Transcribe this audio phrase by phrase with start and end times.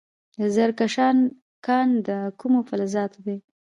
[0.39, 1.17] د زرکشان
[1.65, 2.09] کان د
[2.39, 3.37] کومو فلزاتو دی؟